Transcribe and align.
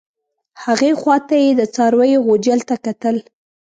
هغې 0.63 0.91
خوا 0.99 1.17
ته 1.27 1.35
یې 1.43 1.51
د 1.55 1.61
څارویو 1.75 2.23
غوجل 2.25 2.59
ته 2.69 2.75
کتل. 2.85 3.17